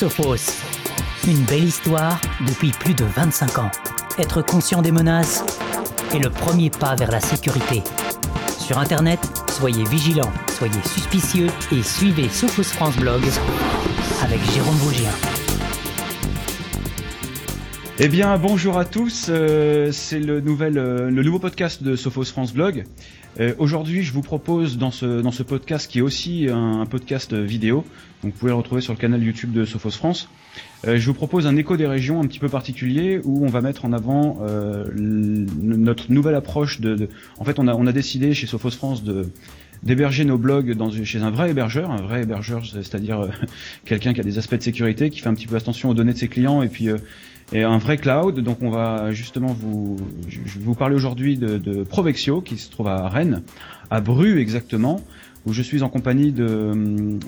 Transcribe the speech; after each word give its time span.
Sophos. 0.00 0.62
Une 1.26 1.42
belle 1.44 1.64
histoire 1.64 2.18
depuis 2.48 2.70
plus 2.70 2.94
de 2.94 3.04
25 3.04 3.58
ans. 3.58 3.70
Être 4.16 4.40
conscient 4.40 4.80
des 4.80 4.92
menaces 4.92 5.44
est 6.14 6.18
le 6.18 6.30
premier 6.30 6.70
pas 6.70 6.94
vers 6.94 7.10
la 7.10 7.20
sécurité. 7.20 7.82
Sur 8.58 8.78
Internet, 8.78 9.20
soyez 9.50 9.84
vigilants, 9.84 10.32
soyez 10.56 10.80
suspicieux 10.86 11.48
et 11.70 11.82
suivez 11.82 12.30
Sophos 12.30 12.62
France 12.62 12.96
Blog 12.96 13.22
avec 14.22 14.40
Jérôme 14.54 14.76
Bougien. 14.76 15.29
Eh 18.02 18.08
bien, 18.08 18.38
bonjour 18.38 18.78
à 18.78 18.86
tous. 18.86 19.26
euh, 19.28 19.92
c'est 19.92 20.20
le 20.20 20.42
euh, 20.42 21.10
le 21.10 21.22
nouveau 21.22 21.38
podcast 21.38 21.82
de 21.82 21.96
Sophos 21.96 22.24
France 22.24 22.54
Blog. 22.54 22.84
Euh, 23.38 23.52
Aujourd'hui, 23.58 24.04
je 24.04 24.14
vous 24.14 24.22
propose 24.22 24.78
dans 24.78 24.90
ce 24.90 25.20
dans 25.20 25.32
ce 25.32 25.42
podcast 25.42 25.90
qui 25.90 25.98
est 25.98 26.00
aussi 26.00 26.48
un, 26.50 26.86
podcast 26.86 27.34
vidéo, 27.34 27.84
donc 28.22 28.32
vous 28.32 28.38
pouvez 28.38 28.52
le 28.52 28.56
retrouver 28.56 28.80
sur 28.80 28.94
le 28.94 28.98
canal 28.98 29.22
YouTube 29.22 29.52
de 29.52 29.66
Sophos 29.66 29.90
France. 29.90 30.30
je 30.84 31.04
vous 31.04 31.12
propose 31.12 31.46
un 31.46 31.56
écho 31.56 31.76
des 31.76 31.86
régions 31.86 32.22
un 32.22 32.26
petit 32.26 32.38
peu 32.38 32.48
particulier 32.48 33.20
où 33.22 33.44
on 33.44 33.48
va 33.48 33.60
mettre 33.60 33.84
en 33.84 33.92
avant 33.92 34.38
notre 34.96 36.10
nouvelle 36.10 36.36
approche 36.36 36.80
de, 36.80 37.10
En 37.38 37.44
fait, 37.44 37.58
on 37.58 37.68
a 37.68 37.74
on 37.74 37.86
a 37.86 37.92
décidé 37.92 38.32
chez 38.32 38.46
Sophos 38.46 38.70
France 38.70 39.04
de 39.04 39.26
d'héberger 39.82 40.24
nos 40.26 40.36
blogs 40.36 40.74
dans, 40.74 40.90
chez 40.90 41.22
un 41.22 41.30
vrai 41.30 41.50
hébergeur, 41.50 41.90
un 41.90 42.02
vrai 42.02 42.22
hébergeur, 42.22 42.62
c'est-à-dire 42.64 43.28
quelqu'un 43.84 44.14
qui 44.14 44.20
a 44.20 44.24
des 44.24 44.38
aspects 44.38 44.56
de 44.56 44.62
sécurité, 44.62 45.10
qui 45.10 45.20
fait 45.20 45.28
un 45.28 45.34
petit 45.34 45.46
peu 45.46 45.56
attention 45.56 45.90
aux 45.90 45.94
données 45.94 46.12
de 46.14 46.18
ses 46.18 46.28
clients 46.28 46.62
et 46.62 46.68
puis 46.68 46.88
et 47.52 47.62
un 47.62 47.78
vrai 47.78 47.96
cloud. 47.98 48.40
Donc 48.40 48.58
on 48.62 48.70
va 48.70 49.12
justement 49.12 49.48
vous, 49.52 49.96
je 50.28 50.38
vais 50.38 50.64
vous 50.64 50.74
parler 50.74 50.94
aujourd'hui 50.94 51.36
de, 51.36 51.58
de 51.58 51.82
Provexio 51.84 52.40
qui 52.40 52.56
se 52.56 52.70
trouve 52.70 52.88
à 52.88 53.08
Rennes, 53.08 53.42
à 53.90 54.00
Bru 54.00 54.38
exactement, 54.40 55.00
où 55.46 55.52
je 55.52 55.62
suis 55.62 55.82
en 55.82 55.88
compagnie 55.88 56.32
de, 56.32 56.72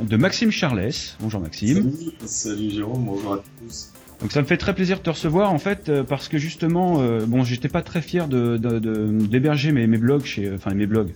de 0.01 0.17
Maxime 0.17 0.51
Charlès. 0.51 1.17
Bonjour 1.21 1.41
Maxime. 1.41 1.91
Salut, 1.93 2.12
salut 2.27 2.71
Jérôme, 2.71 3.05
bonjour 3.05 3.35
à 3.35 3.39
tous. 3.61 3.91
Donc 4.21 4.31
ça 4.31 4.41
me 4.41 4.47
fait 4.47 4.57
très 4.57 4.73
plaisir 4.75 4.98
de 4.98 5.03
te 5.03 5.11
recevoir 5.11 5.53
en 5.53 5.59
fait 5.59 5.89
euh, 5.89 6.05
parce 6.05 6.28
que 6.28 6.39
justement, 6.39 7.00
euh, 7.00 7.27
bon, 7.27 7.43
j'étais 7.43 7.69
pas 7.69 7.83
très 7.83 8.00
fier 8.03 8.28
de 8.28 8.56
de- 8.56 8.78
de- 8.78 9.27
d'héberger 9.27 9.73
mes, 9.73 9.89
mes 9.89 9.98
blogs 9.98 10.25
chez, 10.25 10.47
euh, 10.47 10.55
enfin 10.55 10.73
mes 10.75 10.87
blogs, 10.87 11.11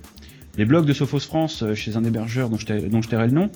les 0.58 0.64
blogs 0.64 0.86
de 0.86 0.92
Sophos 0.92 1.20
France 1.20 1.62
euh, 1.62 1.74
chez 1.76 1.96
un 1.96 2.02
hébergeur 2.02 2.48
dont 2.50 2.56
je 2.58 2.66
t'ai- 2.66 2.80
dont 2.88 3.00
je 3.02 3.08
tairai 3.08 3.26
le 3.28 3.32
nom. 3.32 3.50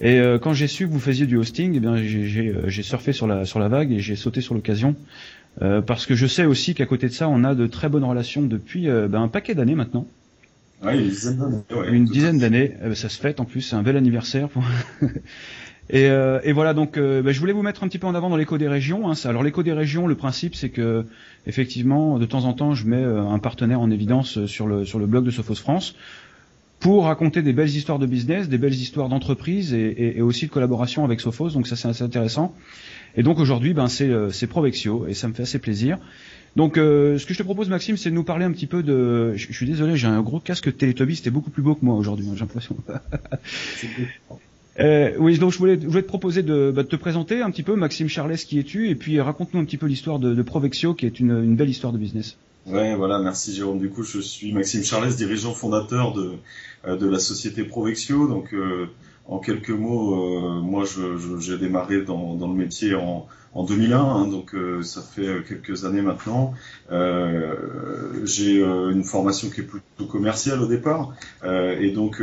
Et 0.00 0.18
euh, 0.20 0.38
quand 0.38 0.52
j'ai 0.52 0.66
su 0.66 0.86
que 0.86 0.92
vous 0.92 1.00
faisiez 1.00 1.26
du 1.26 1.36
hosting, 1.36 1.74
eh 1.74 1.80
bien 1.80 1.96
j'ai- 1.96 2.48
euh, 2.48 2.68
j'ai 2.68 2.82
surfé 2.82 3.12
sur 3.12 3.26
la 3.26 3.44
sur 3.46 3.58
la 3.58 3.68
vague 3.68 3.92
et 3.92 4.00
j'ai 4.00 4.16
sauté 4.16 4.40
sur 4.42 4.54
l'occasion 4.54 4.94
euh, 5.62 5.80
parce 5.80 6.04
que 6.06 6.14
je 6.14 6.26
sais 6.26 6.44
aussi 6.44 6.74
qu'à 6.74 6.84
côté 6.86 7.08
de 7.08 7.12
ça, 7.12 7.28
on 7.28 7.44
a 7.44 7.54
de 7.54 7.66
très 7.66 7.88
bonnes 7.88 8.04
relations 8.04 8.42
depuis 8.42 8.88
euh, 8.90 9.08
ben, 9.08 9.22
un 9.22 9.28
paquet 9.28 9.54
d'années 9.54 9.74
maintenant, 9.74 10.06
Ouais, 10.82 10.98
une 10.98 11.04
dizaine 11.08 11.38
d'années. 11.38 11.62
ouais, 11.70 11.88
une 11.90 12.04
dizaine 12.04 12.38
d'années. 12.38 12.74
Euh, 12.82 12.94
ça 12.94 13.08
se 13.08 13.18
fête 13.18 13.40
en 13.40 13.46
plus, 13.46 13.62
c'est 13.62 13.76
un 13.76 13.82
bel 13.82 13.96
anniversaire. 13.96 14.50
Pour... 14.50 14.62
et, 15.90 16.10
euh, 16.10 16.40
et 16.44 16.52
voilà, 16.52 16.74
donc 16.74 16.98
euh, 16.98 17.22
ben, 17.22 17.32
je 17.32 17.40
voulais 17.40 17.54
vous 17.54 17.62
mettre 17.62 17.82
un 17.84 17.88
petit 17.88 17.98
peu 17.98 18.06
en 18.06 18.14
avant 18.14 18.28
dans 18.28 18.36
l'écho 18.36 18.58
des 18.58 18.68
régions. 18.68 19.08
Hein. 19.08 19.14
Ça- 19.14 19.30
Alors 19.30 19.42
l'écho 19.42 19.62
des 19.62 19.72
régions, 19.72 20.06
le 20.06 20.14
principe 20.14 20.54
c'est 20.54 20.68
que 20.68 21.06
effectivement, 21.46 22.18
de 22.18 22.26
temps 22.26 22.44
en 22.44 22.52
temps, 22.52 22.74
je 22.74 22.86
mets 22.86 22.96
euh, 23.02 23.22
un 23.22 23.38
partenaire 23.38 23.80
en 23.80 23.90
évidence 23.90 24.44
sur 24.46 24.66
le 24.66 24.84
sur 24.84 24.98
le 24.98 25.06
blog 25.06 25.24
de 25.24 25.30
Sophos 25.30 25.54
France 25.54 25.94
pour 26.86 27.06
raconter 27.06 27.42
des 27.42 27.52
belles 27.52 27.68
histoires 27.80 27.98
de 27.98 28.06
business, 28.06 28.48
des 28.48 28.58
belles 28.58 28.72
histoires 28.72 29.08
d'entreprise 29.08 29.74
et, 29.74 29.78
et- 29.86 30.18
et 30.18 30.22
aussi 30.22 30.46
de 30.46 30.52
collaboration 30.52 31.04
avec 31.04 31.20
Sophos. 31.20 31.50
Donc 31.50 31.66
ça 31.66 31.74
c'est 31.74 31.88
assez 31.88 32.04
intéressant. 32.04 32.54
Et 33.16 33.24
donc 33.24 33.40
aujourd'hui, 33.40 33.74
ben 33.74 33.88
c'est 33.88 34.08
euh, 34.08 34.30
c'est 34.30 34.46
Provexio 34.46 35.04
et 35.08 35.14
ça 35.14 35.26
me 35.26 35.34
fait 35.34 35.42
assez 35.42 35.58
plaisir. 35.58 35.98
Donc 36.54 36.78
euh, 36.78 37.18
ce 37.18 37.26
que 37.26 37.34
je 37.34 37.38
te 37.38 37.42
propose 37.42 37.68
Maxime, 37.68 37.96
c'est 37.96 38.10
de 38.10 38.14
nous 38.14 38.22
parler 38.22 38.44
un 38.44 38.52
petit 38.52 38.68
peu 38.68 38.84
de. 38.84 39.34
Je, 39.34 39.48
je 39.50 39.52
suis 39.52 39.66
désolé, 39.66 39.96
j'ai 39.96 40.06
un 40.06 40.22
gros 40.22 40.38
casque 40.38 40.76
Télétobis, 40.76 41.16
c'était 41.16 41.30
beaucoup 41.30 41.50
plus 41.50 41.62
beau 41.64 41.74
que 41.74 41.84
moi 41.84 41.96
aujourd'hui, 41.96 42.26
hein, 42.28 42.34
j'ai 42.34 42.40
l'impression. 42.42 42.76
Euh, 44.78 45.12
oui, 45.18 45.38
donc 45.38 45.52
je 45.52 45.58
voulais, 45.58 45.78
je 45.80 45.86
voulais 45.86 46.02
te 46.02 46.06
proposer 46.06 46.42
de, 46.42 46.70
bah, 46.70 46.82
de 46.82 46.88
te 46.88 46.96
présenter 46.96 47.40
un 47.40 47.50
petit 47.50 47.62
peu, 47.62 47.76
Maxime 47.76 48.08
Charles, 48.08 48.36
qui 48.36 48.58
es-tu, 48.58 48.90
et 48.90 48.94
puis 48.94 49.18
raconte-nous 49.22 49.58
un 49.60 49.64
petit 49.64 49.78
peu 49.78 49.86
l'histoire 49.86 50.18
de, 50.18 50.34
de 50.34 50.42
Provexio, 50.42 50.92
qui 50.92 51.06
est 51.06 51.18
une, 51.18 51.30
une 51.30 51.56
belle 51.56 51.70
histoire 51.70 51.94
de 51.94 51.98
business. 51.98 52.36
Ouais, 52.66 52.96
voilà, 52.96 53.20
merci 53.20 53.54
Jérôme. 53.54 53.78
Du 53.78 53.90
coup, 53.90 54.02
je 54.02 54.18
suis 54.18 54.52
Maxime 54.52 54.82
Charles, 54.82 55.14
dirigeant 55.14 55.54
fondateur 55.54 56.12
de, 56.12 56.32
euh, 56.84 56.96
de 56.96 57.06
la 57.08 57.20
société 57.20 57.62
Provexio. 57.62 58.26
Donc, 58.26 58.52
euh, 58.52 58.86
en 59.28 59.38
quelques 59.38 59.70
mots, 59.70 60.14
euh, 60.14 60.60
moi, 60.60 60.84
j'ai 61.38 61.58
démarré 61.58 62.02
dans, 62.02 62.34
dans 62.34 62.48
le 62.48 62.54
métier 62.54 62.94
en, 62.94 63.26
en 63.54 63.64
2001, 63.64 63.98
hein, 63.98 64.28
donc 64.28 64.54
euh, 64.54 64.82
ça 64.82 65.00
fait 65.00 65.26
euh, 65.26 65.40
quelques 65.40 65.84
années 65.84 66.02
maintenant. 66.02 66.52
Euh, 66.92 67.54
j'ai 68.24 68.62
euh, 68.62 68.90
une 68.90 69.02
formation 69.02 69.48
qui 69.48 69.62
est 69.62 69.64
plutôt 69.64 70.06
commerciale 70.06 70.60
au 70.60 70.66
départ, 70.66 71.14
euh, 71.42 71.80
et 71.80 71.90
donc 71.90 72.22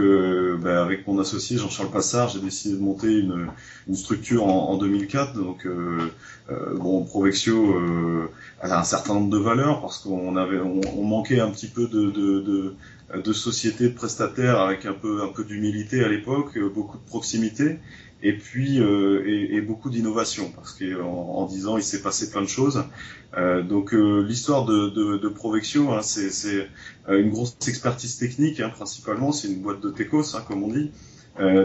bah, 0.61 0.83
avec 0.83 1.07
mon 1.07 1.19
associé 1.19 1.57
Jean-Charles 1.57 1.89
Passard, 1.91 2.29
j'ai 2.29 2.39
décidé 2.39 2.75
de 2.75 2.81
monter 2.81 3.11
une, 3.19 3.47
une 3.87 3.95
structure 3.95 4.45
en, 4.45 4.69
en 4.69 4.77
2004. 4.77 5.33
Donc, 5.33 5.67
bon, 6.75 7.03
Provexio. 7.03 8.29
Elle 8.61 8.71
a 8.71 8.79
un 8.79 8.85
certain 8.85 9.15
nombre 9.15 9.29
de 9.29 9.37
valeurs 9.37 9.81
parce 9.81 9.97
qu'on 9.99 10.37
avait, 10.37 10.59
on, 10.59 10.79
on 10.97 11.03
manquait 11.03 11.41
un 11.41 11.49
petit 11.49 11.67
peu 11.67 11.87
de, 11.87 12.11
de, 12.11 12.39
de, 12.39 12.75
de 13.17 13.33
sociétés 13.33 13.89
prestataires 13.89 14.59
avec 14.59 14.85
un 14.85 14.93
peu, 14.93 15.21
un 15.23 15.27
peu 15.27 15.43
d'humilité 15.43 16.03
à 16.03 16.09
l'époque, 16.09 16.57
euh, 16.57 16.69
beaucoup 16.69 16.97
de 16.97 17.05
proximité 17.05 17.79
et 18.23 18.33
puis 18.33 18.79
euh, 18.79 19.21
et, 19.25 19.61
beaucoup 19.61 19.89
d'innovation 19.89 20.49
parce 20.55 20.73
qu'en 20.73 21.03
en 21.03 21.45
dix 21.45 21.67
ans 21.67 21.77
il 21.77 21.83
s'est 21.83 22.01
passé 22.01 22.31
plein 22.31 22.41
de 22.41 22.47
choses. 22.47 22.83
Euh, 23.37 23.61
donc 23.61 23.93
euh, 23.93 24.21
l'histoire 24.21 24.65
de, 24.65 24.89
de, 24.89 25.17
de 25.17 25.27
Provexio, 25.27 25.91
hein, 25.91 26.01
c'est, 26.01 26.69
une 27.09 27.29
grosse 27.29 27.57
expertise 27.67 28.17
technique 28.17 28.61
hein, 28.61 28.69
principalement, 28.69 29.31
c'est 29.31 29.49
une 29.49 29.61
boîte 29.61 29.81
de 29.81 29.89
techos 29.89 30.35
hein, 30.35 30.43
comme 30.47 30.63
on 30.63 30.69
dit. 30.69 30.91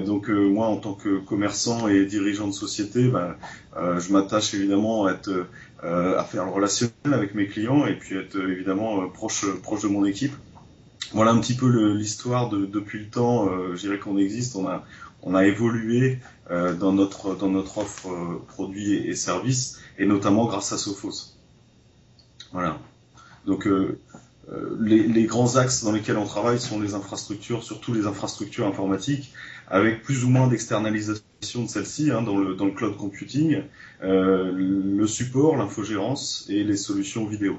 Donc 0.06 0.31
moi 0.31 0.66
en 0.66 0.78
tant 0.78 0.94
que 0.94 1.19
commerçant 1.19 1.88
et 1.88 2.06
dirigeant 2.06 2.48
de 2.48 2.53
société, 2.53 3.06
ben, 3.08 3.37
je 3.76 4.12
m'attache 4.14 4.54
évidemment 4.54 5.04
à 5.04 5.12
être 5.12 5.47
à 5.82 6.25
faire 6.25 6.47
le 6.47 6.50
relationnel 6.50 7.12
avec 7.12 7.34
mes 7.34 7.47
clients 7.47 7.87
et 7.87 7.92
puis 7.98 8.16
être 8.16 8.41
évidemment 8.48 9.06
proche 9.10 9.44
proche 9.60 9.82
de 9.82 9.88
mon 9.88 10.06
équipe. 10.06 10.32
Voilà 11.12 11.30
un 11.30 11.41
petit 11.41 11.54
peu 11.54 11.94
l'histoire 11.94 12.48
de, 12.50 12.66
depuis 12.66 13.00
le 13.00 13.08
temps. 13.08 13.48
Euh, 13.48 13.74
je 13.76 13.80
dirais 13.80 13.98
qu'on 13.98 14.19
existe, 14.19 14.56
on 14.56 14.66
a 14.69 14.84
on 15.22 15.34
a 15.34 15.46
évolué 15.46 16.20
euh, 16.50 16.74
dans 16.74 16.92
notre 16.92 17.34
dans 17.34 17.48
notre 17.50 17.78
offre 17.78 18.08
euh, 18.08 18.42
produits 18.48 18.94
et, 18.94 19.08
et 19.08 19.14
services 19.16 19.80
et 19.98 20.06
notamment 20.06 20.46
grâce 20.46 20.72
à 20.72 20.78
Sophos. 20.78 21.32
Voilà. 22.52 22.78
Donc 23.46 23.66
euh, 23.66 23.98
euh, 24.52 24.76
les, 24.80 25.06
les 25.06 25.24
grands 25.24 25.56
axes 25.56 25.82
dans 25.82 25.92
lesquels 25.92 26.16
on 26.16 26.24
travaille 26.24 26.60
sont 26.60 26.80
les 26.80 26.94
infrastructures, 26.94 27.62
surtout 27.62 27.92
les 27.92 28.06
infrastructures 28.06 28.66
informatiques, 28.66 29.32
avec 29.66 30.02
plus 30.02 30.25
ou 30.25 30.28
moins 30.28 30.46
d'externalisation 30.46 31.64
de 31.64 31.69
celles-ci 31.69 32.10
hein, 32.10 32.22
dans, 32.22 32.36
le, 32.38 32.54
dans 32.54 32.64
le 32.66 32.72
cloud 32.72 32.96
computing, 32.96 33.62
euh, 34.02 34.52
le 34.52 35.06
support, 35.06 35.56
l'infogérance 35.56 36.46
et 36.48 36.64
les 36.64 36.76
solutions 36.76 37.26
vidéo. 37.26 37.58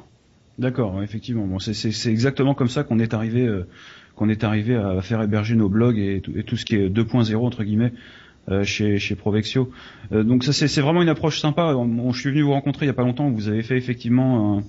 D'accord, 0.59 1.01
effectivement. 1.01 1.45
Bon, 1.47 1.59
c'est- 1.59 2.09
exactement 2.09 2.53
comme 2.53 2.67
ça 2.69 2.83
qu'on 2.83 2.99
est 2.99 3.13
arrivé, 3.13 3.47
euh, 3.47 3.65
qu'on 4.15 4.29
est 4.29 4.43
arrivé 4.43 4.75
à 4.75 5.01
faire 5.01 5.21
héberger 5.21 5.55
nos 5.55 5.69
blogs 5.69 5.97
et 5.97 6.19
tout, 6.21 6.33
et 6.35 6.43
tout 6.43 6.57
ce 6.57 6.65
qui 6.65 6.75
est 6.75 6.89
2.0 6.89 7.45
entre 7.45 7.63
guillemets. 7.63 7.93
euh, 8.49 8.63
chez, 8.63 8.97
chez 8.97 9.13
Provexio. 9.15 9.69
Euh, 10.11 10.23
donc 10.23 10.43
ça 10.43 10.53
c'est 10.53 10.81
vraiment 10.81 11.03
une 11.03 11.09
approche 11.09 11.39
sympa. 11.39 11.75
Je 12.11 12.17
suis 12.19 12.29
venu 12.31 12.41
vous 12.41 12.53
rencontrer 12.53 12.85
il 12.85 12.87
y 12.87 12.89
a 12.89 12.95
pas 12.95 13.03
longtemps. 13.03 13.29
Vous 13.29 13.47
avez 13.47 13.61
fait 13.61 13.77
effectivement 13.77 14.57
un- 14.57 14.63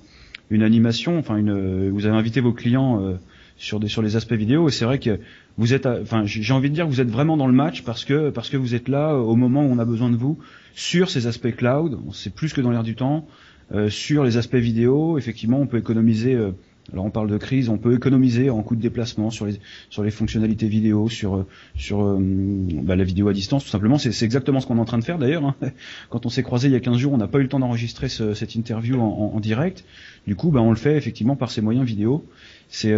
une 0.51 0.61
animation, 0.61 1.17
enfin 1.17 1.35
une, 1.37 1.49
euh, 1.49 1.89
vous 1.91 2.05
avez 2.05 2.15
invité 2.15 2.41
vos 2.41 2.53
clients 2.53 3.01
euh, 3.03 3.15
sur 3.57 3.79
des 3.79 3.87
sur 3.87 4.03
les 4.03 4.15
aspects 4.17 4.33
vidéo 4.33 4.67
et 4.67 4.71
c'est 4.71 4.85
vrai 4.85 4.99
que 4.99 5.19
vous 5.57 5.73
êtes, 5.73 5.87
enfin 5.87 6.23
j'ai 6.25 6.53
envie 6.53 6.69
de 6.69 6.75
dire 6.75 6.85
que 6.85 6.91
vous 6.91 7.01
êtes 7.01 7.09
vraiment 7.09 7.37
dans 7.37 7.47
le 7.47 7.53
match 7.53 7.81
parce 7.83 8.05
que 8.05 8.29
parce 8.29 8.51
que 8.51 8.57
vous 8.57 8.75
êtes 8.75 8.87
là 8.87 9.15
au 9.15 9.35
moment 9.35 9.63
où 9.65 9.71
on 9.71 9.79
a 9.79 9.85
besoin 9.85 10.11
de 10.11 10.15
vous 10.17 10.37
sur 10.75 11.09
ces 11.09 11.25
aspects 11.25 11.55
cloud. 11.55 11.97
C'est 12.13 12.35
plus 12.35 12.53
que 12.53 12.61
dans 12.61 12.69
l'air 12.71 12.83
du 12.83 12.93
temps. 12.95 13.25
Euh, 13.73 13.89
sur 13.89 14.23
les 14.23 14.37
aspects 14.37 14.55
vidéo, 14.55 15.17
effectivement, 15.17 15.59
on 15.59 15.67
peut 15.67 15.77
économiser. 15.77 16.33
euh, 16.35 16.51
alors 16.91 17.05
on 17.05 17.11
parle 17.11 17.29
de 17.29 17.37
crise, 17.37 17.69
on 17.69 17.77
peut 17.77 17.93
économiser 17.93 18.49
en 18.49 18.63
coûts 18.63 18.75
de 18.75 18.81
déplacement 18.81 19.29
sur 19.29 19.45
les 19.45 19.59
sur 19.91 20.03
les 20.03 20.09
fonctionnalités 20.11 20.67
vidéo, 20.67 21.07
sur 21.09 21.35
euh, 21.37 21.47
sur 21.75 22.17
bah, 22.19 22.95
la 22.95 23.03
vidéo 23.03 23.27
à 23.29 23.33
distance, 23.33 23.63
tout 23.63 23.69
simplement. 23.69 23.97
C'est 23.99 24.25
exactement 24.25 24.59
ce 24.59 24.65
qu'on 24.67 24.77
est 24.77 24.81
en 24.81 24.85
train 24.85 24.97
de 24.97 25.03
faire 25.03 25.17
d'ailleurs. 25.19 25.45
hein. 25.45 25.55
Quand 26.09 26.25
on 26.25 26.29
s'est 26.29 26.43
croisé 26.43 26.67
il 26.69 26.71
y 26.71 26.75
a 26.75 26.79
15 26.79 26.97
jours, 26.97 27.13
on 27.13 27.17
n'a 27.17 27.27
pas 27.27 27.37
eu 27.39 27.43
le 27.43 27.49
temps 27.49 27.59
d'enregistrer 27.59 28.09
ce- 28.09 28.33
cette 28.33 28.55
interview 28.55 28.99
en, 28.99 29.31
en- 29.35 29.39
direct. 29.39 29.85
Du 30.27 30.35
coup, 30.35 30.49
bah, 30.51 30.61
on 30.61 30.71
le 30.71 30.75
fait 30.75 30.97
effectivement 30.97 31.35
par 31.35 31.51
ces 31.51 31.61
moyens 31.61 31.85
vidéo. 31.85 32.25
C'est 32.67 32.91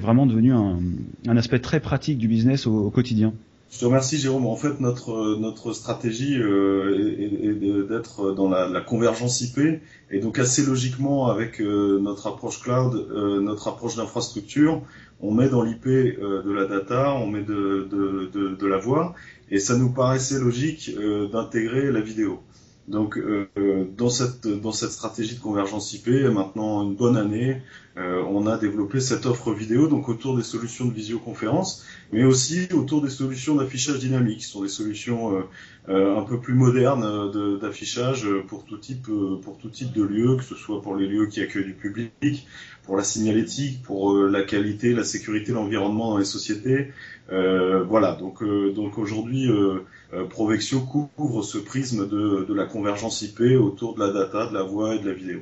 vraiment 0.00 0.26
devenu 0.26 0.52
un, 0.52 0.78
un 1.28 1.36
aspect 1.36 1.60
très 1.60 1.80
pratique 1.80 2.18
du 2.18 2.28
business 2.28 2.66
au, 2.66 2.86
au 2.86 2.90
quotidien. 2.90 3.32
Je 3.70 3.80
te 3.80 3.84
remercie 3.84 4.16
Jérôme. 4.16 4.46
En 4.46 4.56
fait, 4.56 4.80
notre 4.80 5.36
notre 5.36 5.72
stratégie 5.74 6.38
euh, 6.40 7.16
est, 7.18 7.88
d'être 7.88 8.32
dans 8.32 8.48
la, 8.48 8.80
convergence 8.80 9.42
IP 9.42 9.58
et 10.10 10.20
donc 10.20 10.38
assez 10.38 10.64
logiquement 10.64 11.26
avec 11.28 11.60
euh, 11.60 11.98
notre 12.00 12.28
approche 12.28 12.62
cloud, 12.62 12.94
euh, 12.94 13.40
notre 13.40 13.68
approche 13.68 13.96
d'infrastructure, 13.96 14.82
on 15.20 15.32
met 15.32 15.48
dans 15.50 15.62
l'IP 15.62 15.86
euh, 15.86 16.42
de 16.42 16.50
la 16.50 16.64
data, 16.64 17.12
on 17.14 17.26
met 17.26 17.42
de, 17.42 17.86
de, 17.90 18.30
de, 18.32 18.54
de 18.54 18.66
la 18.66 18.78
voix 18.78 19.14
et 19.50 19.58
ça 19.58 19.76
nous 19.76 19.92
paraissait 19.92 20.38
logique 20.38 20.90
euh, 20.96 21.28
d'intégrer 21.28 21.92
la 21.92 22.00
vidéo. 22.00 22.40
Donc 22.88 23.18
euh, 23.18 23.48
euh, 23.58 23.84
dans 23.96 24.08
cette 24.08 24.46
dans 24.46 24.72
cette 24.72 24.92
stratégie 24.92 25.36
de 25.36 25.40
convergence 25.40 25.92
IP, 25.92 26.08
maintenant 26.32 26.82
une 26.82 26.96
bonne 26.96 27.18
année, 27.18 27.60
euh, 27.98 28.22
on 28.28 28.46
a 28.46 28.56
développé 28.56 29.00
cette 29.00 29.26
offre 29.26 29.52
vidéo 29.52 29.88
donc 29.88 30.08
autour 30.08 30.36
des 30.36 30.44
solutions 30.44 30.84
de 30.84 30.92
visioconférence, 30.92 31.84
mais 32.12 32.24
aussi 32.24 32.68
autour 32.72 33.02
des 33.02 33.10
solutions 33.10 33.56
d'affichage 33.56 33.98
dynamique. 33.98 34.44
Ce 34.44 34.52
sont 34.52 34.62
des 34.62 34.68
solutions 34.68 35.36
euh, 35.36 35.42
euh, 35.88 36.16
un 36.16 36.22
peu 36.22 36.38
plus 36.38 36.54
modernes 36.54 37.58
d'affichage 37.58 38.28
pour 38.46 38.64
tout 38.64 38.78
type 38.78 39.02
de 39.08 40.02
lieux, 40.02 40.36
que 40.36 40.44
ce 40.44 40.54
soit 40.54 40.80
pour 40.80 40.94
les 40.94 41.06
lieux 41.08 41.26
qui 41.26 41.40
accueillent 41.40 41.64
du 41.64 41.74
public, 41.74 42.46
pour 42.84 42.96
la 42.96 43.02
signalétique, 43.02 43.82
pour 43.82 44.14
la 44.14 44.42
qualité, 44.42 44.92
la 44.92 45.04
sécurité, 45.04 45.52
l'environnement 45.52 46.10
dans 46.10 46.18
les 46.18 46.24
sociétés. 46.24 46.92
voilà. 47.28 48.16
Donc 48.16 48.98
aujourd'hui, 48.98 49.48
Provexio 50.28 50.80
couvre 50.80 51.42
ce 51.42 51.58
prisme 51.58 52.06
de 52.08 52.54
la 52.54 52.66
convergence 52.66 53.22
IP 53.22 53.40
autour 53.58 53.94
de 53.94 54.00
la 54.00 54.12
data, 54.12 54.46
de 54.46 54.54
la 54.54 54.62
voix 54.62 54.94
et 54.94 54.98
de 54.98 55.08
la 55.08 55.14
vidéo. 55.14 55.40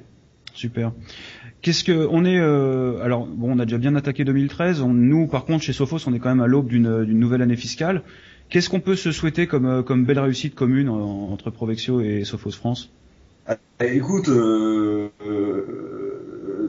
Super. 0.57 0.93
Qu'est-ce 1.61 1.85
que 1.85 2.07
on 2.11 2.25
est 2.25 2.39
euh, 2.39 3.03
alors 3.03 3.27
bon, 3.27 3.55
on 3.55 3.59
a 3.59 3.65
déjà 3.65 3.79
bien 3.79 3.95
attaqué 3.95 4.25
2013. 4.25 4.83
nous, 4.83 5.27
par 5.27 5.45
contre, 5.45 5.63
chez 5.65 5.73
Sophos, 5.73 5.99
on 6.07 6.15
est 6.15 6.19
quand 6.19 6.31
même 6.31 6.41
à 6.41 6.47
l'aube 6.47 6.69
d'une 6.69 7.03
nouvelle 7.05 7.43
année 7.43 7.57
fiscale. 7.57 8.03
Qu'est-ce 8.49 8.71
qu'on 8.71 8.81
peut 8.81 8.97
se 8.97 9.13
souhaiter 9.13 9.47
comme 9.47 9.67
euh, 9.67 9.83
belle 9.83 10.19
réussite 10.19 10.55
commune 10.55 10.89
entre 10.89 11.51
Provexio 11.51 12.01
et 12.01 12.25
Sophos 12.25 12.53
France? 12.53 12.91
Ah, 13.47 13.57
Écoute, 13.81 14.29
euh, 14.29 15.09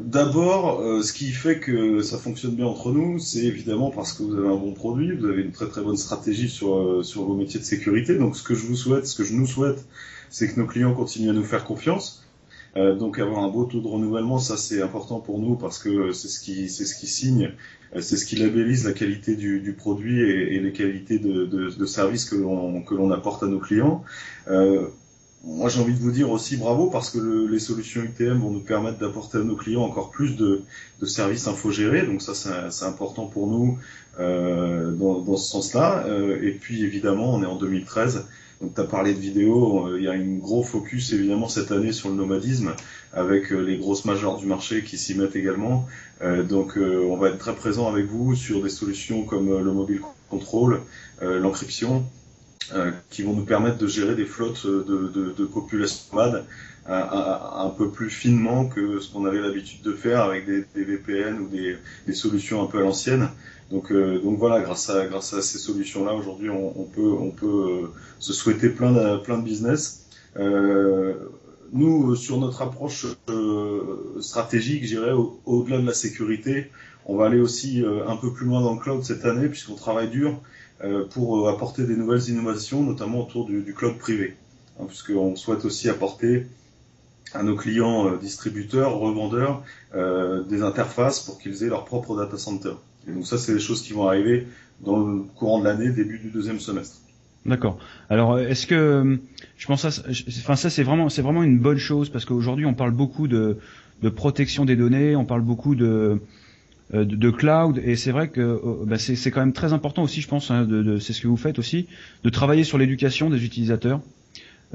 d'abord, 0.03 0.81
ce 1.01 1.13
qui 1.13 1.29
fait 1.31 1.59
que 1.59 2.01
ça 2.01 2.17
fonctionne 2.17 2.55
bien 2.55 2.65
entre 2.65 2.91
nous, 2.91 3.19
c'est 3.19 3.45
évidemment 3.45 3.91
parce 3.91 4.13
que 4.13 4.23
vous 4.23 4.35
avez 4.35 4.47
un 4.47 4.57
bon 4.57 4.73
produit, 4.73 5.15
vous 5.15 5.25
avez 5.27 5.43
une 5.43 5.51
très 5.51 5.67
très 5.67 5.81
bonne 5.81 5.97
stratégie 5.97 6.49
sur 6.49 7.05
sur 7.05 7.23
vos 7.23 7.35
métiers 7.35 7.59
de 7.59 7.65
sécurité. 7.65 8.17
Donc, 8.17 8.35
ce 8.35 8.43
que 8.43 8.53
je 8.53 8.65
vous 8.65 8.75
souhaite, 8.75 9.07
ce 9.07 9.15
que 9.15 9.23
je 9.23 9.33
nous 9.33 9.47
souhaite, 9.47 9.85
c'est 10.29 10.53
que 10.53 10.59
nos 10.59 10.65
clients 10.65 10.93
continuent 10.93 11.29
à 11.29 11.33
nous 11.33 11.45
faire 11.45 11.63
confiance 11.63 12.26
euh, 12.77 12.95
donc 12.95 13.17
avoir 13.17 13.43
un 13.43 13.49
beau 13.49 13.65
taux 13.65 13.81
de 13.81 13.87
renouvellement, 13.87 14.37
ça 14.37 14.55
c'est 14.55 14.81
important 14.81 15.19
pour 15.19 15.39
nous 15.39 15.55
parce 15.55 15.79
que 15.79 16.11
c'est 16.11 16.27
ce 16.27 16.39
qui 16.39 16.69
c'est 16.69 16.85
ce 16.85 16.95
qui 16.95 17.07
signe, 17.07 17.51
euh, 17.95 18.01
c'est 18.01 18.17
ce 18.17 18.25
qui 18.25 18.35
labellise 18.35 18.85
la 18.85 18.93
qualité 18.93 19.35
du, 19.35 19.61
du 19.61 19.73
produit 19.73 20.21
et, 20.21 20.59
les 20.59 20.71
qualités 20.73 21.17
de, 21.17 21.45
de, 21.45 21.69
de 21.69 21.85
service 21.85 22.25
que 22.25 22.35
l'on 22.35 22.81
que 22.83 22.93
l'on 22.93 23.11
apporte 23.11 23.41
à 23.43 23.47
nos 23.47 23.59
clients. 23.59 24.03
Euh, 24.47 24.87
moi, 25.43 25.69
j'ai 25.69 25.79
envie 25.79 25.93
de 25.93 25.99
vous 25.99 26.11
dire 26.11 26.29
aussi 26.29 26.57
bravo 26.57 26.89
parce 26.89 27.09
que 27.09 27.19
le, 27.19 27.47
les 27.47 27.59
solutions 27.59 28.01
UTM 28.01 28.39
vont 28.39 28.51
nous 28.51 28.59
permettre 28.59 28.99
d'apporter 28.99 29.37
à 29.37 29.43
nos 29.43 29.55
clients 29.55 29.83
encore 29.83 30.11
plus 30.11 30.35
de, 30.35 30.63
de 30.99 31.05
services 31.05 31.47
infogérés. 31.47 32.05
Donc 32.05 32.21
ça, 32.21 32.33
c'est 32.69 32.85
important 32.85 33.27
pour 33.27 33.47
nous 33.47 33.79
euh, 34.19 34.91
dans, 34.91 35.21
dans, 35.21 35.37
ce 35.37 35.51
sens-là. 35.51 36.05
Et 36.41 36.51
puis, 36.51 36.83
évidemment, 36.83 37.35
on 37.35 37.43
est 37.43 37.45
en 37.45 37.55
2013. 37.55 38.25
Donc 38.61 38.73
tu 38.73 38.81
as 38.81 38.85
parlé 38.85 39.13
de 39.13 39.19
vidéo, 39.19 39.87
euh, 39.87 39.97
il 39.99 40.05
y 40.05 40.07
a 40.07 40.13
un 40.13 40.37
gros 40.37 40.63
focus 40.63 41.13
évidemment 41.13 41.47
cette 41.47 41.71
année 41.71 41.91
sur 41.91 42.09
le 42.09 42.15
nomadisme 42.15 42.73
avec 43.13 43.51
euh, 43.51 43.59
les 43.59 43.77
grosses 43.77 44.05
majors 44.05 44.39
du 44.39 44.47
marché 44.47 44.83
qui 44.83 44.97
s'y 44.97 45.13
mettent 45.15 45.35
également. 45.35 45.87
Euh, 46.23 46.41
donc 46.41 46.77
on 46.77 47.17
va 47.17 47.29
être 47.29 47.37
très 47.37 47.53
présent 47.53 47.87
avec 47.87 48.05
vous 48.05 48.35
sur 48.35 48.63
des 48.63 48.69
solutions 48.69 49.23
comme 49.23 49.63
le 49.63 49.71
mobile 49.71 50.01
control, 50.29 50.81
l'encryption, 51.21 52.03
qui 53.09 53.23
vont 53.23 53.33
nous 53.33 53.45
permettre 53.45 53.77
de 53.77 53.87
gérer 53.87 54.15
des 54.15 54.25
flottes 54.25 54.65
de, 54.65 54.83
de, 54.83 55.33
de 55.37 55.45
population 55.45 56.15
nomades 56.15 56.45
un, 56.89 57.69
peu 57.77 57.89
plus 57.89 58.09
finement 58.09 58.65
que 58.65 58.99
ce 58.99 59.11
qu'on 59.11 59.25
avait 59.25 59.39
l'habitude 59.39 59.81
de 59.81 59.93
faire 59.93 60.21
avec 60.21 60.45
des, 60.45 60.63
des 60.75 60.83
VPN 60.83 61.39
ou 61.39 61.47
des, 61.47 61.77
des, 62.05 62.13
solutions 62.13 62.63
un 62.63 62.67
peu 62.67 62.79
à 62.79 62.81
l'ancienne. 62.81 63.29
Donc, 63.71 63.91
euh, 63.91 64.19
donc 64.19 64.37
voilà, 64.37 64.61
grâce 64.61 64.89
à, 64.89 65.05
grâce 65.07 65.33
à 65.33 65.41
ces 65.41 65.57
solutions-là, 65.57 66.13
aujourd'hui, 66.13 66.49
on, 66.49 66.79
on, 66.79 66.85
peut, 66.85 67.11
on 67.11 67.31
peut 67.31 67.45
euh, 67.45 67.87
se 68.19 68.31
souhaiter 68.31 68.69
plein 68.69 68.93
de, 68.93 69.17
plein 69.17 69.37
de 69.37 69.43
business. 69.43 70.05
Euh, 70.37 71.13
nous, 71.73 72.15
sur 72.15 72.37
notre 72.37 72.61
approche 72.61 73.05
euh, 73.29 74.15
stratégique, 74.21 74.85
j'irais 74.85 75.11
au-delà 75.45 75.79
de 75.79 75.85
la 75.85 75.93
sécurité, 75.93 76.71
on 77.05 77.17
va 77.17 77.25
aller 77.25 77.39
aussi 77.39 77.83
un 78.07 78.17
peu 78.17 78.33
plus 78.33 78.45
loin 78.45 78.61
dans 78.61 78.73
le 78.73 78.79
cloud 78.79 79.03
cette 79.03 79.23
année, 79.23 79.47
puisqu'on 79.47 79.75
travaille 79.75 80.09
dur 80.09 80.41
pour 81.11 81.49
apporter 81.49 81.85
des 81.85 81.95
nouvelles 81.95 82.29
innovations, 82.29 82.83
notamment 82.83 83.21
autour 83.21 83.45
du, 83.45 83.61
du 83.61 83.73
cloud 83.73 83.97
privé, 83.97 84.35
hein, 84.79 84.85
puisqu'on 84.87 85.35
souhaite 85.35 85.65
aussi 85.65 85.89
apporter 85.89 86.45
à 87.33 87.43
nos 87.43 87.55
clients 87.55 88.15
distributeurs, 88.17 88.97
revendeurs, 88.97 89.63
des 89.93 90.61
interfaces 90.61 91.19
pour 91.19 91.39
qu'ils 91.39 91.63
aient 91.63 91.69
leur 91.69 91.85
propre 91.85 92.15
data 92.15 92.37
center. 92.37 92.73
Et 93.07 93.11
donc 93.11 93.25
ça, 93.25 93.37
c'est 93.37 93.53
des 93.53 93.59
choses 93.59 93.81
qui 93.81 93.93
vont 93.93 94.07
arriver 94.07 94.47
dans 94.81 94.99
le 94.99 95.23
courant 95.35 95.59
de 95.59 95.65
l'année, 95.65 95.89
début 95.89 96.19
du 96.19 96.29
deuxième 96.29 96.59
semestre. 96.59 96.97
D'accord. 97.45 97.79
Alors, 98.09 98.39
est-ce 98.39 98.67
que 98.67 99.19
je 99.57 99.67
pense 99.67 99.87
ça, 99.87 100.03
enfin 100.39 100.55
ça 100.55 100.69
c'est 100.69 100.83
vraiment 100.83 101.09
c'est 101.09 101.21
vraiment 101.21 101.43
une 101.43 101.59
bonne 101.59 101.77
chose 101.77 102.09
parce 102.09 102.25
qu'aujourd'hui 102.25 102.65
on 102.65 102.73
parle 102.73 102.91
beaucoup 102.91 103.27
de, 103.27 103.57
de 104.01 104.09
protection 104.09 104.65
des 104.65 104.75
données, 104.75 105.15
on 105.15 105.25
parle 105.25 105.41
beaucoup 105.41 105.73
de 105.73 106.21
de, 106.93 107.03
de 107.03 107.29
cloud 107.29 107.81
et 107.83 107.95
c'est 107.95 108.11
vrai 108.11 108.29
que 108.29 108.41
euh, 108.41 108.85
bah, 108.85 108.97
c'est 108.97 109.31
quand 109.31 109.41
même 109.41 109.53
très 109.53 109.73
important 109.73 110.03
aussi, 110.03 110.21
je 110.21 110.27
pense, 110.27 110.51
hein, 110.51 110.63
de, 110.63 110.83
de 110.83 110.99
c'est 110.99 111.13
ce 111.13 111.21
que 111.21 111.27
vous 111.27 111.37
faites 111.37 111.59
aussi, 111.59 111.87
de 112.23 112.29
travailler 112.29 112.63
sur 112.63 112.77
l'éducation 112.77 113.29
des 113.29 113.43
utilisateurs. 113.43 114.01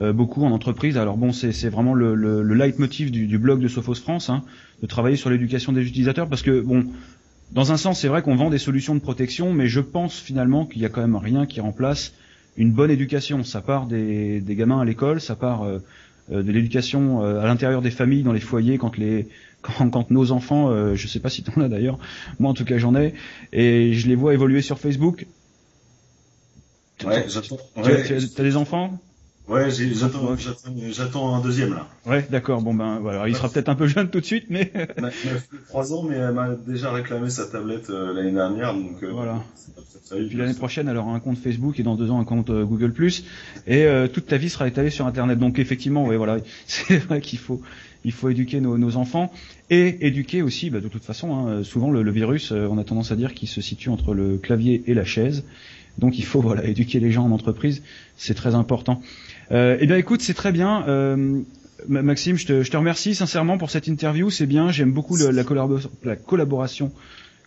Euh, 0.01 0.15
beaucoup 0.15 0.43
en 0.43 0.53
entreprise. 0.53 0.97
Alors 0.97 1.19
bon, 1.19 1.33
c'est 1.33 1.69
vraiment 1.69 1.93
le, 1.93 2.15
le, 2.15 2.43
le 2.43 2.55
leitmotiv 2.55 3.11
du, 3.11 3.27
du, 3.27 3.37
blog 3.37 3.61
de 3.61 3.69
Sophos 3.69 3.97
France, 3.97 4.31
hein, 4.31 4.43
de 4.81 4.87
travailler 4.87 5.17
sur 5.17 5.29
l'éducation 5.29 5.71
des 5.73 5.87
utilisateurs, 5.87 6.31
parce 6.31 6.41
que 6.41 6.63
bon, 6.63 6.87
dans 7.53 7.73
un 7.73 7.77
sens, 7.77 8.01
c'est 8.01 8.09
vrai 8.09 8.23
qu'on 8.23 8.35
vend 8.35 8.49
des 8.49 8.57
solutions 8.57 8.95
de 8.95 9.01
protection, 9.01 9.53
mais 9.53 9.67
je 9.67 9.81
pense 9.81 10.19
finalement 10.19 10.65
qu'il 10.65 10.81
y 10.81 10.87
a 10.87 10.89
quand 10.89 11.03
même 11.03 11.17
rien 11.17 11.45
qui 11.45 11.61
remplace 11.61 12.15
une 12.57 12.73
bonne 12.73 12.91
éducation. 12.91 13.45
Ça 13.45 13.61
part 13.61 13.87
des, 13.87 14.41
des 14.41 14.55
gamins 14.55 14.81
à 14.81 14.87
l'école, 14.87 15.21
ça 15.21 15.37
part 15.37 15.63
euh, 15.63 15.77
euh, 15.77 15.79
de 16.31 16.53
l'éducation 16.53 17.25
euh, 17.25 17.41
à 17.41 17.47
l'intérieur 17.47 17.83
des 17.83 17.91
familles, 17.91 18.23
dans 18.23 18.33
les 18.33 18.41
foyers, 18.41 18.79
quand 18.79 18.97
les 18.97 19.29
quand, 19.63 19.91
quand 19.91 20.11
nos 20.11 20.33
enfants, 20.33 20.71
euh, 20.71 20.95
je 20.95 21.07
sais 21.07 21.21
pas 21.21 21.31
si 21.31 21.43
tu 21.43 21.51
en 21.57 21.61
as 21.61 21.69
d'ailleurs, 21.69 21.99
moi 22.39 22.51
en 22.51 22.55
tout 22.55 22.65
cas 22.65 22.79
j'en 22.79 22.95
ai, 22.95 23.15
et 23.53 23.93
je 23.93 24.09
les 24.09 24.15
vois 24.15 24.35
évoluer 24.35 24.63
sur 24.63 24.79
Facebook. 24.79 25.27
Ouais, 27.05 27.25
j'attends. 27.29 27.59
Ouais. 27.77 28.05
Tu 28.05 28.15
as 28.15 28.45
des 28.45 28.57
enfants? 28.57 28.99
Ouais, 29.49 29.69
j'attends 29.71 31.35
un 31.35 31.41
deuxième 31.41 31.75
là. 31.75 31.89
Ouais, 32.07 32.25
d'accord. 32.31 32.63
Bon 32.63 32.75
ben 32.75 33.01
voilà, 33.01 33.27
il 33.29 33.35
sera 33.35 33.49
peut-être 33.49 33.69
un 33.69 33.75
peu 33.75 33.89
jeune 33.89 34.09
tout 34.09 34.21
de 34.21 34.25
suite, 34.25 34.47
mais. 34.51 34.73
3 35.69 35.93
ans, 35.95 36.05
mais 36.05 36.17
elle 36.17 36.33
m'a 36.33 36.51
déjà 36.51 36.93
réclamé 36.93 37.29
sa 37.29 37.47
tablette 37.47 37.91
euh, 37.91 38.13
l'année 38.15 38.31
dernière, 38.31 38.73
donc. 38.73 39.03
Euh, 39.03 39.11
voilà. 39.13 39.43
Puis 40.11 40.37
l'année 40.37 40.55
prochaine, 40.55 40.89
elle 40.89 40.97
aura 40.97 41.13
un 41.13 41.21
compte 41.21 41.39
Facebook 41.39 41.81
et 41.81 41.83
dans 41.83 41.97
deux 41.97 42.11
ans 42.11 42.21
un 42.21 42.25
compte 42.25 42.51
euh, 42.51 42.65
Google 42.65 42.93
et 43.67 43.87
toute 44.13 44.27
ta 44.27 44.37
vie 44.37 44.49
sera 44.51 44.69
étalée 44.69 44.91
sur 44.91 45.07
Internet. 45.07 45.39
Donc 45.39 45.59
effectivement, 45.59 46.07
ouais, 46.07 46.17
voilà, 46.17 46.37
c'est 46.67 46.99
vrai 46.99 47.21
qu'il 47.21 47.39
faut 47.39 47.61
il 48.05 48.13
faut 48.13 48.29
éduquer 48.29 48.61
nos, 48.61 48.79
nos, 48.79 48.97
enfants 48.97 49.33
et 49.71 50.07
éduquer 50.07 50.43
aussi, 50.43 50.71
bah, 50.71 50.81
de 50.81 50.89
toute 50.89 51.05
façon, 51.05 51.35
hein, 51.35 51.63
souvent 51.63 51.91
le, 51.91 52.03
le 52.03 52.11
virus, 52.11 52.51
on 52.51 52.79
a 52.79 52.85
tendance 52.85 53.13
à 53.13 53.17
dire 53.17 53.33
qu'il 53.33 53.49
se 53.49 53.61
situe 53.61 53.91
entre 53.91 54.13
le 54.13 54.39
clavier 54.39 54.83
et 54.87 54.95
la 54.95 55.05
chaise. 55.05 55.45
Donc 55.99 56.19
il 56.19 56.25
faut 56.25 56.41
voilà 56.41 56.65
éduquer 56.65 57.01
les 57.01 57.11
gens 57.11 57.25
en 57.25 57.31
entreprise, 57.31 57.83
c'est 58.17 58.35
très 58.35 58.55
important. 58.55 59.03
Euh, 59.51 59.77
eh 59.81 59.87
bien 59.87 59.97
écoute, 59.97 60.23
c'est 60.23 60.35
très 60.35 60.53
bien. 60.53 60.85
Euh, 60.89 61.43
Maxime, 61.89 62.37
je 62.37 62.47
te, 62.47 62.63
je 62.63 62.71
te, 62.71 62.77
remercie 62.77 63.15
sincèrement 63.15 63.59
pour 63.59 63.71
cette 63.71 63.87
interview. 63.89 64.31
C'est 64.31 64.47
bien, 64.47 64.71
j'aime 64.71 64.93
beaucoup 64.93 65.17
la, 65.17 65.45
collaboration, 65.45 65.91
la 66.05 66.17
collaboration 66.17 66.93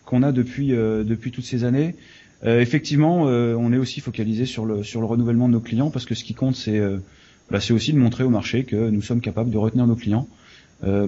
qu'on 0.04 0.22
a 0.22 0.32
depuis 0.32 0.74
euh, 0.74 1.04
depuis 1.04 1.30
toutes 1.30 1.44
ces 1.44 1.64
années. 1.64 1.96
Euh, 2.44 2.60
effectivement, 2.60 3.28
euh, 3.28 3.54
on 3.58 3.72
est 3.72 3.78
aussi 3.78 4.00
focalisé 4.00 4.44
sur 4.44 4.66
le 4.66 4.82
sur 4.82 5.00
le 5.00 5.06
renouvellement 5.06 5.48
de 5.48 5.54
nos 5.54 5.60
clients 5.60 5.90
parce 5.90 6.04
que 6.04 6.14
ce 6.14 6.22
qui 6.22 6.34
compte, 6.34 6.54
c'est 6.54 6.78
euh, 6.78 6.98
bah, 7.50 7.58
aussi 7.70 7.92
de 7.92 7.98
montrer 7.98 8.24
au 8.24 8.30
marché 8.30 8.64
que 8.64 8.90
nous 8.90 9.02
sommes 9.02 9.20
capables 9.20 9.50
de 9.50 9.58
retenir 9.58 9.86
nos 9.86 9.96
clients 9.96 10.28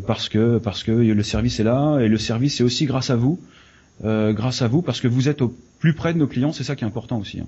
parce 0.07 0.30
que 0.30 0.57
parce 0.57 0.83
que 0.83 0.92
le 0.92 1.23
service 1.23 1.61
est 1.61 1.64
là 1.64 1.99
et 1.99 2.09
le 2.09 2.16
service 2.16 2.57
c'est 2.57 2.64
aussi 2.64 2.87
grâce 2.87 3.11
à 3.11 3.16
vous, 3.16 3.38
grâce 4.02 4.62
à 4.62 4.66
vous 4.68 4.80
parce 4.80 5.02
que 5.02 5.09
vous 5.09 5.28
êtes 5.28 5.42
au 5.42 5.54
plus 5.78 5.94
près 5.94 6.12
de 6.12 6.18
nos 6.18 6.26
clients, 6.26 6.52
c'est 6.52 6.64
ça 6.64 6.76
qui 6.76 6.85
est 6.85 6.87
important 6.87 7.18
aussi. 7.18 7.40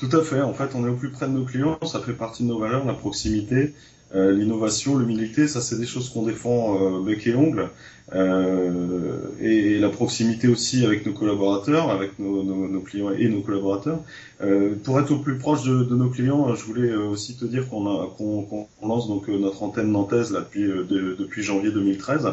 Tout 0.00 0.16
à 0.16 0.22
fait. 0.22 0.40
En 0.40 0.54
fait, 0.54 0.70
on 0.74 0.86
est 0.86 0.90
au 0.90 0.96
plus 0.96 1.10
près 1.10 1.26
de 1.26 1.32
nos 1.32 1.44
clients. 1.44 1.78
Ça 1.84 2.00
fait 2.00 2.12
partie 2.12 2.42
de 2.42 2.48
nos 2.48 2.58
valeurs, 2.58 2.84
la 2.84 2.94
proximité, 2.94 3.74
euh, 4.14 4.32
l'innovation, 4.32 4.98
l'humilité. 4.98 5.48
Ça, 5.48 5.60
c'est 5.60 5.78
des 5.78 5.86
choses 5.86 6.10
qu'on 6.10 6.24
défend 6.24 6.80
euh, 6.80 7.00
bec 7.02 7.26
et 7.26 7.34
ongle. 7.34 7.70
Euh, 8.12 9.16
et, 9.40 9.78
la 9.78 9.88
proximité 9.88 10.46
aussi 10.46 10.84
avec 10.84 11.06
nos 11.06 11.12
collaborateurs, 11.12 11.90
avec 11.90 12.18
nos, 12.18 12.42
nos, 12.42 12.68
nos 12.68 12.80
clients 12.80 13.10
et 13.10 13.28
nos 13.28 13.40
collaborateurs. 13.40 14.00
Euh, 14.42 14.74
pour 14.82 15.00
être 15.00 15.10
au 15.10 15.18
plus 15.18 15.38
proche 15.38 15.64
de, 15.64 15.84
de 15.84 15.94
nos 15.94 16.10
clients, 16.10 16.54
je 16.54 16.64
voulais 16.64 16.90
euh, 16.90 17.08
aussi 17.08 17.36
te 17.36 17.44
dire 17.44 17.68
qu'on 17.68 18.68
lance 18.82 19.08
donc 19.08 19.28
euh, 19.28 19.38
notre 19.38 19.62
antenne 19.62 19.90
nantaise 19.90 20.32
là 20.32 20.40
depuis 20.40 20.64
de, 20.64 21.16
depuis 21.18 21.42
janvier 21.42 21.70
2013. 21.70 22.28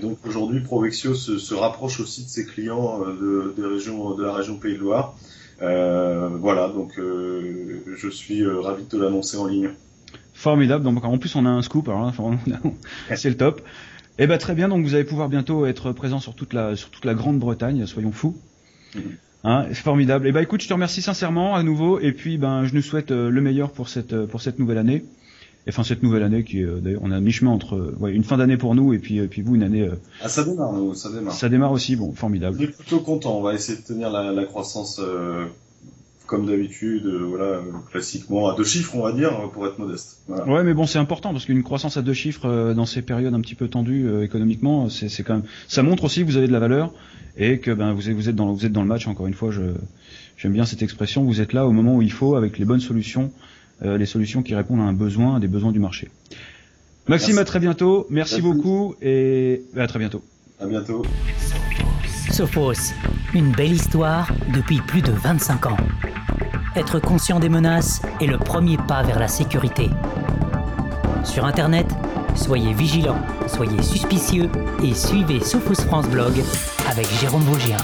donc 0.00 0.18
aujourd'hui, 0.26 0.60
Provexio 0.60 1.14
se, 1.14 1.38
se, 1.38 1.54
rapproche 1.54 2.00
aussi 2.00 2.24
de 2.24 2.28
ses 2.28 2.46
clients 2.46 3.00
de, 3.00 3.54
de 3.56 4.22
la 4.22 4.32
région 4.32 4.56
Pays 4.56 4.74
de 4.74 4.80
Loire. 4.80 5.14
Euh, 5.62 6.28
voilà, 6.40 6.68
donc 6.68 6.98
euh, 6.98 7.82
je 7.96 8.08
suis 8.08 8.42
euh, 8.42 8.60
ravi 8.60 8.84
de 8.84 8.88
te 8.88 8.96
l'annoncer 8.96 9.36
en 9.36 9.46
ligne. 9.46 9.70
Formidable. 10.34 10.84
Donc 10.84 11.04
en 11.04 11.18
plus 11.18 11.36
on 11.36 11.46
a 11.46 11.50
un 11.50 11.62
scoop, 11.62 11.88
c'est 13.14 13.30
le 13.30 13.36
top. 13.36 13.62
Eh 14.18 14.26
ben 14.26 14.38
très 14.38 14.54
bien. 14.54 14.68
Donc 14.68 14.84
vous 14.84 14.94
allez 14.94 15.04
pouvoir 15.04 15.28
bientôt 15.28 15.66
être 15.66 15.92
présent 15.92 16.18
sur 16.18 16.34
toute 16.34 16.52
la 16.52 16.74
sur 16.74 16.90
toute 16.90 17.04
la 17.04 17.14
Grande-Bretagne. 17.14 17.86
Soyons 17.86 18.12
fous. 18.12 18.36
Mm-hmm. 18.96 19.00
Hein, 19.44 19.66
c'est 19.68 19.82
formidable. 19.82 20.26
Eh 20.26 20.32
ben 20.32 20.42
écoute, 20.42 20.62
je 20.62 20.68
te 20.68 20.72
remercie 20.72 21.02
sincèrement 21.02 21.54
à 21.54 21.62
nouveau 21.62 22.00
et 22.00 22.12
puis 22.12 22.38
ben 22.38 22.64
je 22.64 22.74
nous 22.74 22.82
souhaite 22.82 23.10
le 23.10 23.40
meilleur 23.40 23.70
pour 23.70 23.88
cette 23.88 24.26
pour 24.26 24.40
cette 24.40 24.58
nouvelle 24.58 24.78
année. 24.78 25.04
Enfin 25.68 25.84
cette 25.84 26.02
nouvelle 26.02 26.22
année 26.22 26.44
qui 26.44 26.60
est 26.60 26.66
d'ailleurs 26.66 27.02
on 27.04 27.10
a 27.10 27.20
mi-chemin 27.20 27.50
entre 27.50 27.94
ouais, 28.00 28.12
une 28.12 28.24
fin 28.24 28.36
d'année 28.36 28.56
pour 28.56 28.74
nous 28.74 28.92
et 28.92 28.98
puis 28.98 29.26
puis 29.28 29.42
vous 29.42 29.54
une 29.54 29.62
année. 29.62 29.88
ah 30.20 30.28
ça 30.28 30.44
démarre, 30.44 30.74
ça 30.94 31.10
démarre. 31.10 31.34
Ça 31.34 31.48
démarre 31.48 31.72
aussi, 31.72 31.96
bon, 31.96 32.12
formidable. 32.12 32.56
On 32.58 32.62
est 32.62 32.66
plutôt 32.66 33.00
content. 33.00 33.38
On 33.38 33.42
va 33.42 33.54
essayer 33.54 33.78
de 33.78 33.84
tenir 33.84 34.10
la, 34.10 34.32
la 34.32 34.44
croissance 34.44 35.00
comme 36.32 36.46
d'habitude, 36.46 37.04
euh, 37.04 37.26
voilà, 37.28 37.60
classiquement 37.90 38.48
à 38.48 38.56
deux 38.56 38.64
chiffres, 38.64 38.94
on 38.96 39.02
va 39.02 39.12
dire, 39.12 39.50
pour 39.52 39.66
être 39.66 39.78
modeste. 39.78 40.22
Voilà. 40.28 40.46
Ouais, 40.50 40.64
mais 40.64 40.72
bon, 40.72 40.86
c'est 40.86 40.98
important 40.98 41.30
parce 41.32 41.44
qu'une 41.44 41.62
croissance 41.62 41.98
à 41.98 42.02
deux 42.02 42.14
chiffres 42.14 42.46
euh, 42.46 42.72
dans 42.72 42.86
ces 42.86 43.02
périodes 43.02 43.34
un 43.34 43.40
petit 43.42 43.54
peu 43.54 43.68
tendues 43.68 44.08
euh, 44.08 44.24
économiquement, 44.24 44.88
c'est 44.88 45.22
quand 45.22 45.34
même, 45.34 45.44
ça 45.68 45.82
montre 45.82 46.04
aussi 46.04 46.20
que 46.20 46.24
vous 46.24 46.38
avez 46.38 46.46
de 46.46 46.52
la 46.52 46.58
valeur 46.58 46.94
et 47.36 47.58
que 47.58 47.70
ben 47.70 47.92
vous 47.92 48.08
êtes, 48.08 48.16
vous 48.16 48.30
êtes 48.30 48.34
dans 48.34 48.50
vous 48.50 48.64
êtes 48.64 48.72
dans 48.72 48.80
le 48.80 48.88
match. 48.88 49.06
Encore 49.06 49.26
une 49.26 49.34
fois, 49.34 49.50
je 49.50 49.60
j'aime 50.38 50.54
bien 50.54 50.64
cette 50.64 50.80
expression. 50.80 51.22
Vous 51.22 51.42
êtes 51.42 51.52
là 51.52 51.66
au 51.66 51.72
moment 51.72 51.96
où 51.96 52.02
il 52.02 52.12
faut 52.12 52.34
avec 52.34 52.58
les 52.58 52.64
bonnes 52.64 52.80
solutions, 52.80 53.30
les 53.82 54.06
solutions 54.06 54.42
qui 54.42 54.54
répondent 54.54 54.80
à 54.80 54.84
un 54.84 54.92
besoin, 54.92 55.36
à 55.36 55.40
des 55.40 55.48
besoins 55.48 55.72
du 55.72 55.80
marché. 55.80 56.08
Maxime, 57.08 57.38
à 57.38 57.44
très 57.44 57.58
bientôt. 57.58 58.06
Merci, 58.10 58.40
beaucoup 58.40 58.94
et 59.02 59.62
à 59.76 59.86
très 59.86 59.98
bientôt. 59.98 60.22
À 60.60 60.66
bientôt. 60.66 61.02
Sophos, 62.30 62.94
une 63.34 63.52
belle 63.52 63.72
histoire 63.72 64.30
depuis 64.54 64.80
plus 64.80 65.02
de 65.02 65.10
25 65.10 65.66
ans. 65.66 65.76
Être 66.76 67.00
conscient 67.00 67.40
des 67.40 67.48
menaces 67.48 68.00
est 68.20 68.26
le 68.26 68.38
premier 68.38 68.78
pas 68.88 69.02
vers 69.02 69.18
la 69.18 69.28
sécurité. 69.28 69.90
Sur 71.24 71.44
Internet, 71.44 71.86
soyez 72.34 72.72
vigilants, 72.72 73.20
soyez 73.46 73.82
suspicieux 73.82 74.48
et 74.82 74.94
suivez 74.94 75.40
Sophos 75.40 75.82
France 75.82 76.08
Blog 76.08 76.32
avec 76.88 77.06
Jérôme 77.20 77.42
Vaugien. 77.42 77.76